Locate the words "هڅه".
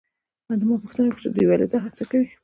1.85-2.01